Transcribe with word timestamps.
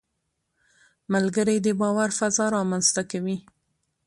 ملګری 1.13 1.57
د 1.61 1.67
باور 1.79 2.09
فضا 2.19 2.45
رامنځته 2.55 3.01
کوي 3.11 3.37